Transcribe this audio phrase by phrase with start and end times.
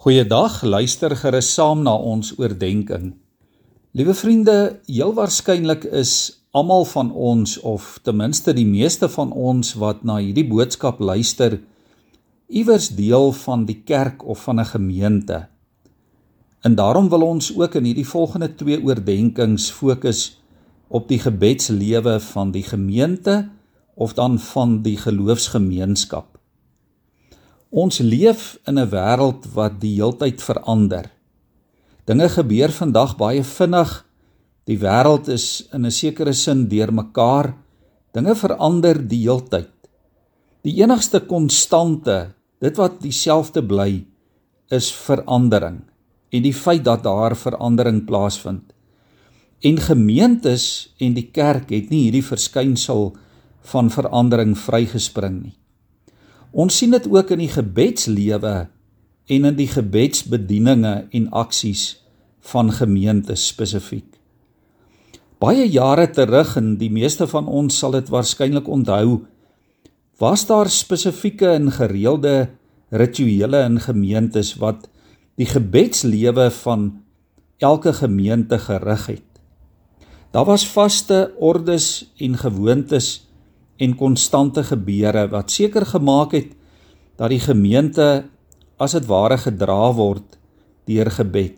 [0.00, 3.10] Goeiedag, luister gerus saam na ons oordeenking.
[3.92, 4.54] Liewe vriende,
[4.88, 6.12] heel waarskynlik is
[6.56, 11.58] almal van ons of ten minste die meeste van ons wat na hierdie boodskap luister,
[12.48, 15.42] iewers deel van die kerk of van 'n gemeente.
[16.64, 20.40] En daarom wil ons ook in hierdie volgende twee oordeenkings fokus
[20.88, 23.50] op die gebedslewe van die gemeente
[23.94, 26.39] of dan van die geloofsgemeenskap.
[27.70, 31.06] Ons leef in 'n wêreld wat die heeltyd verander.
[32.04, 34.04] Dinge gebeur vandag baie vinnig.
[34.66, 37.54] Die wêreld is in 'n sekere sin deurmekaar.
[38.12, 39.70] Dinge verander die heeltyd.
[40.62, 44.04] Die enigste konstante, dit wat dieselfde bly,
[44.68, 45.82] is verandering
[46.32, 48.72] en die feit dat daar verandering plaasvind.
[49.60, 53.16] En gemeentes en die kerk het nie hierdie verskynsel
[53.62, 55.59] van verandering vrygespring nie.
[56.50, 58.54] Ons sien dit ook in die gebedslewe
[59.30, 62.00] en in die gebedsbedieninge en aksies
[62.50, 64.06] van gemeentes spesifiek.
[65.40, 69.22] Baie jare terug en die meeste van ons sal dit waarskynlik onthou,
[70.20, 72.50] was daar spesifieke en gereelde
[72.90, 74.88] rituele in gemeentes wat
[75.40, 76.90] die gebedslewe van
[77.62, 79.26] elke gemeente gerig het.
[80.34, 83.29] Daar was vaste ordes en gewoontes
[83.80, 86.52] en konstante gebeure wat seker gemaak het
[87.16, 88.26] dat die gemeente
[88.80, 90.38] as dit ware gedra word
[90.88, 91.56] deur gebed.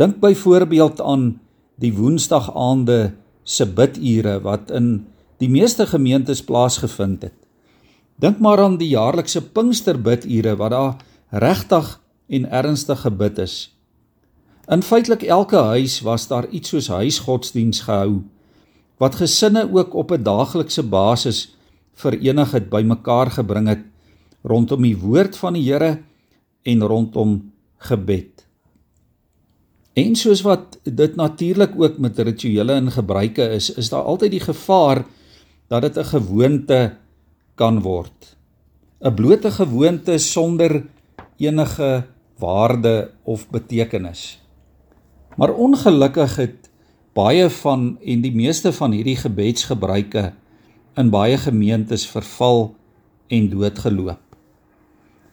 [0.00, 1.40] Dink byvoorbeeld aan
[1.80, 3.12] die woensdagaande
[3.44, 5.04] se bidure wat in
[5.42, 7.38] die meeste gemeentes plaasgevind het.
[8.22, 10.96] Dink maar aan die jaarlikse Pinksterbidure wat daar
[11.32, 11.96] regtig
[12.28, 13.56] en ernstig gebid is.
[14.70, 18.22] In feitelik elke huis was daar iets soos huisgodsdiens gehou
[19.02, 21.56] wat gesinne ook op 'n daaglikse basis
[21.94, 23.82] verenig het bymekaar gebring het
[24.42, 26.02] rondom die woord van die Here
[26.62, 28.46] en rondom gebed.
[29.92, 34.40] En soos wat dit natuurlik ook met rituele in gebruike is, is daar altyd die
[34.40, 35.04] gevaar
[35.68, 36.96] dat dit 'n gewoonte
[37.54, 38.36] kan word.
[39.00, 40.86] 'n Blote gewoonte sonder
[41.36, 42.06] enige
[42.38, 44.40] waarde of betekenis.
[45.36, 46.61] Maar ongelukkig het
[47.12, 50.30] baie van en die meeste van hierdie gebedsgebruike
[50.96, 52.70] in baie gemeentes verval
[53.32, 54.20] en doodgeloop.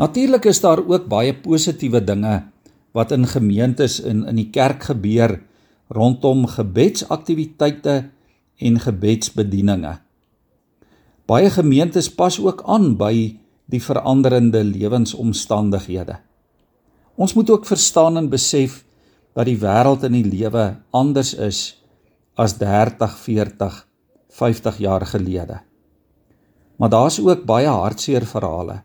[0.00, 2.42] Natuurlik is daar ook baie positiewe dinge
[2.96, 5.36] wat in gemeentes en in die kerk gebeur
[5.90, 8.10] rondom gebedsaktiwiteite
[8.58, 9.98] en gebedsbedieninge.
[11.30, 13.36] Baie gemeentes pas ook aan by
[13.70, 16.18] die veranderende lewensomstandighede.
[17.14, 18.80] Ons moet ook verstaan en besef
[19.34, 21.80] dat die wêreld in die lewe anders is
[22.34, 23.86] as 30, 40,
[24.28, 25.60] 50 jaar gelede.
[26.76, 28.82] Maar daar's ook baie hartseer verhale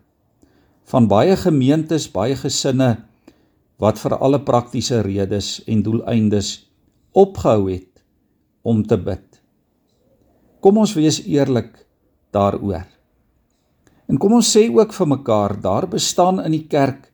[0.86, 2.92] van baie gemeentes, baie gesinne
[3.82, 6.50] wat vir alle praktiese redes en doeleindes
[7.16, 8.04] opgehou het
[8.62, 9.24] om te bid.
[10.62, 11.72] Kom ons wees eerlik
[12.34, 12.86] daaroor.
[14.06, 17.10] En kom ons sê ook vir mekaar, daar bestaan in die kerk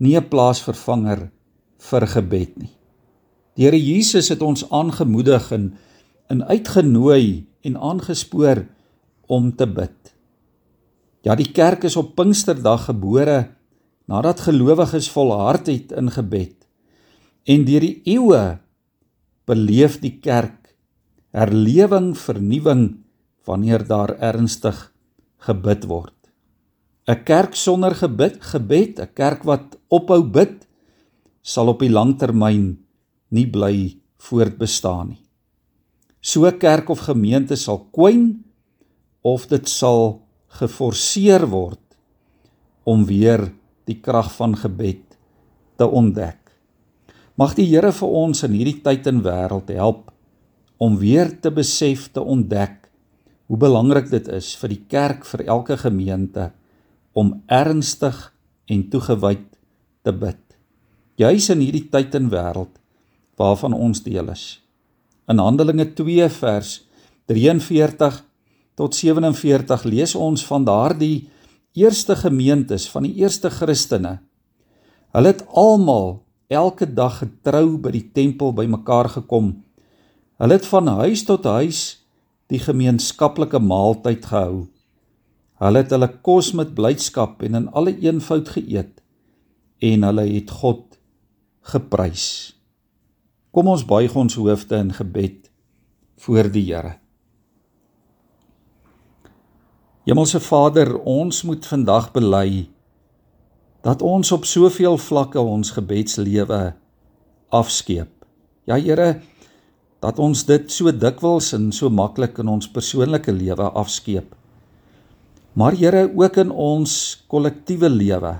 [0.00, 1.30] nie 'n plaasvervanger
[1.90, 2.72] vir gebed nie.
[3.56, 5.72] Die Here Jesus het ons aangemoedig en
[6.32, 8.64] in uitgenooi en aangespoor
[9.28, 10.14] om te bid.
[11.22, 13.52] Ja, die kerk is op Pinksterdag gebore
[14.10, 16.56] nadat gelowiges volhard het in gebed.
[17.46, 18.58] En deur die eeue
[19.46, 20.74] beleef die kerk
[21.32, 23.04] herlewing, vernuwing
[23.48, 24.92] wanneer daar ernstig
[25.46, 26.14] gebid word.
[27.08, 30.66] 'n Kerk sonder gebid, gebed, 'n kerk wat ophou bid,
[31.42, 32.76] sal op die langtermyn
[33.34, 35.22] nie bly voortbestaan nie.
[36.22, 38.44] So kerk of gemeente sal kwyn
[39.26, 40.22] of dit sal
[40.58, 41.80] geforseer word
[42.86, 43.48] om weer
[43.90, 45.16] die krag van gebed
[45.78, 46.38] te ontdek.
[47.34, 50.12] Mag die Here vir ons in hierdie tyd en wêreld help
[50.82, 52.86] om weer te besef te ontdek
[53.50, 56.50] hoe belangrik dit is vir die kerk vir elke gemeente
[57.18, 58.28] om ernstig
[58.70, 59.46] en toegewyd
[60.06, 60.51] te bid
[61.22, 62.74] juis in hierdie tyd en wêreld
[63.40, 64.60] waarvan ons deel is.
[65.30, 66.80] In Handelinge 2 vers
[67.30, 68.18] 43
[68.78, 71.28] tot 47 lees ons van daardie
[71.78, 74.18] eerste gemeentes van die eerste Christene.
[75.12, 76.20] Hulle het almal
[76.52, 79.54] elke dag getrou by die tempel bymekaar gekom.
[80.40, 81.82] Hulle het van huis tot huis
[82.52, 84.66] die gemeenskaplike maaltyd gehou.
[85.62, 88.98] Hulle het hulle kos met blydskap en in alle eenvoud geëet
[89.82, 90.91] en hulle het God
[91.62, 92.26] geprys.
[93.52, 95.50] Kom ons buig ons hoofde in gebed
[96.24, 96.96] voor die Here.
[100.02, 102.66] Hemelse Vader, ons moet vandag bely
[103.82, 106.72] dat ons op soveel vlakke ons gebedslewe
[107.50, 108.10] afskeep.
[108.66, 109.20] Ja Here,
[110.02, 114.34] dat ons dit so dikwels en so maklik in ons persoonlike lewe afskeep.
[115.58, 116.94] Maar Here, ook in ons
[117.30, 118.36] kollektiewe lewe,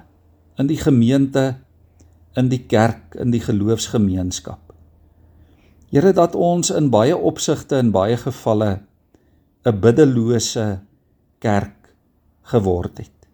[0.59, 1.61] in die gemeente,
[2.37, 4.73] in die kerk, in die geloofsgemeenskap.
[5.93, 8.81] Here, dat ons in baie opsigte en baie gevalle
[9.64, 10.81] 'n biddelose
[11.38, 11.94] kerk
[12.43, 13.29] geword het.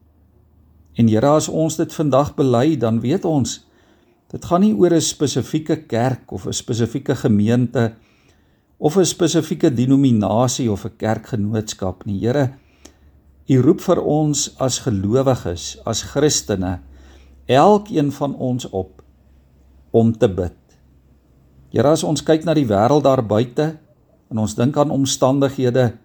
[0.98, 3.64] En Here, as ons dit vandag bely, dan weet ons
[4.28, 7.94] dit gaan nie oor 'n spesifieke kerk of 'n spesifieke gemeente
[8.78, 12.20] of 'n spesifieke denominasie of 'n kerkgenootskap nie.
[12.20, 12.52] Here,
[13.48, 16.80] U roep vir ons as gelowiges, as Christene,
[17.48, 19.02] elkeen van ons op
[19.90, 20.56] om te bid.
[21.72, 23.74] Here, as ons kyk na die wêreld daar buite
[24.28, 25.96] en ons dink aan omstandighede,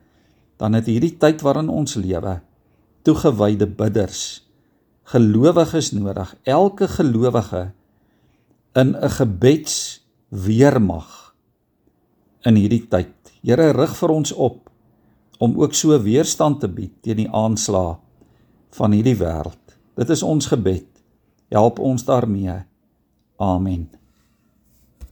[0.58, 2.40] dan het hierdie tyd waarin ons lewe
[3.04, 4.44] toegewyde bidders
[5.12, 6.36] gelowiges nodig.
[6.44, 7.72] Elke gelowige
[8.74, 11.36] in 'n gebeds weermag
[12.42, 13.14] in hierdie tyd.
[13.42, 14.70] Here rig vir ons op
[15.38, 17.98] om ook so weerstand te bied teen die aanslae
[18.72, 19.78] van hierdie wêreld.
[19.96, 20.88] Dit is ons gebed.
[21.54, 22.66] Help ons daarmee.
[23.38, 23.90] Amen.